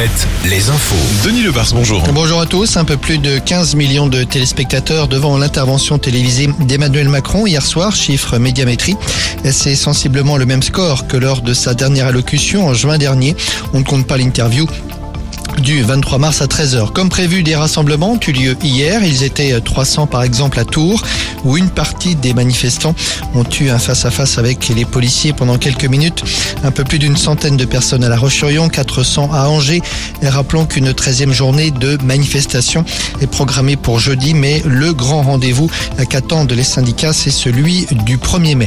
[0.00, 1.28] Alouette, les infos.
[1.28, 2.02] Denis Lebars, bonjour.
[2.14, 2.78] Bonjour à tous.
[2.78, 7.94] Un peu plus de 15 millions de téléspectateurs devant l'intervention télévisée d'Emmanuel Macron hier soir,
[7.94, 8.96] chiffre médiamétrie.
[9.44, 13.36] C'est sensiblement le même score que lors de sa dernière allocution en juin dernier.
[13.74, 14.66] On ne compte pas l'interview
[15.60, 16.92] du 23 mars à 13h.
[16.92, 19.04] Comme prévu, des rassemblements ont eu lieu hier.
[19.04, 21.02] Ils étaient 300 par exemple à Tours,
[21.44, 22.94] où une partie des manifestants
[23.34, 26.22] ont eu un face-à-face avec les policiers pendant quelques minutes.
[26.64, 29.82] Un peu plus d'une centaine de personnes à La Roche-sur-Yon, 400 à Angers.
[30.22, 32.84] Et rappelons qu'une 13e journée de manifestation
[33.20, 35.70] est programmée pour jeudi, mais le grand rendez-vous
[36.08, 38.66] qu'attendent les syndicats, c'est celui du 1er mai.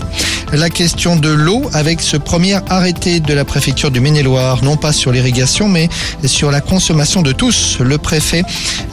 [0.53, 4.93] La question de l'eau avec ce premier arrêté de la préfecture du Maine-et-Loire, non pas
[4.93, 5.89] sur l'irrigation, mais
[6.25, 7.79] sur la consommation de tous.
[7.79, 8.43] Le préfet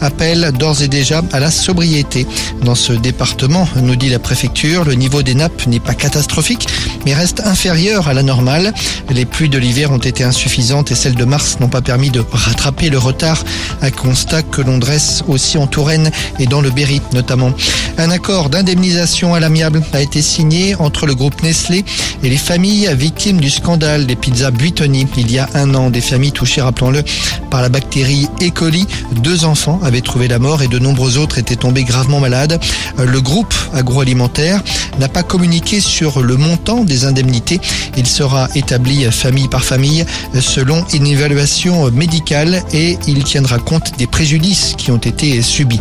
[0.00, 2.26] appelle d'ores et déjà à la sobriété.
[2.64, 6.66] Dans ce département, nous dit la préfecture, le niveau des nappes n'est pas catastrophique,
[7.04, 8.72] mais reste inférieur à la normale.
[9.10, 12.24] Les pluies de l'hiver ont été insuffisantes et celles de mars n'ont pas permis de
[12.32, 13.44] rattraper le retard.
[13.82, 17.52] Un constat que l'on dresse aussi en Touraine et dans le Berry notamment.
[18.00, 21.84] Un accord d'indemnisation à l'amiable a été signé entre le groupe Nestlé
[22.22, 25.90] et les familles victimes du scandale des pizzas Buitoni il y a un an.
[25.90, 27.02] Des familles touchées, rappelons-le,
[27.50, 28.48] par la bactérie E.
[28.48, 28.86] coli.
[29.16, 32.58] Deux enfants avaient trouvé la mort et de nombreux autres étaient tombés gravement malades.
[32.96, 34.62] Le groupe agroalimentaire
[34.98, 37.60] n'a pas communiqué sur le montant des indemnités.
[37.98, 40.06] Il sera établi famille par famille
[40.40, 45.80] selon une évaluation médicale et il tiendra compte des préjudices qui ont été subis.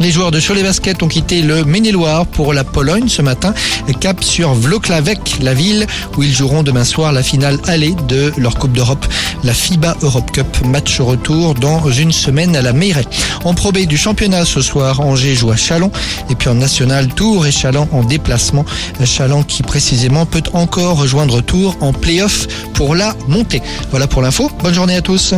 [0.00, 3.54] Les joueurs de Cholet Basket ont quitté le Maine-et-Loire pour la Pologne ce matin.
[4.00, 8.56] Cap sur Wlocławek, la ville où ils joueront demain soir la finale allée de leur
[8.56, 9.06] Coupe d'Europe,
[9.44, 10.46] la FIBA Europe Cup.
[10.66, 13.06] Match retour dans une semaine à la Meiret.
[13.44, 15.90] En probé du championnat ce soir, Angers joue à Chalon.
[16.30, 18.64] Et puis en national, Tours et Chalon en déplacement.
[19.04, 23.62] Chalon qui précisément peut encore rejoindre Tours en play-off pour la montée.
[23.90, 24.50] Voilà pour l'info.
[24.62, 25.34] Bonne journée à tous.